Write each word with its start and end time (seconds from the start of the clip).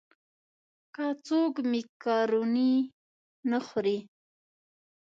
که 0.95 1.05
څوک 1.25 1.53
مېکاروني 1.71 2.73
نه 3.49 3.59
خوري. 3.65 3.97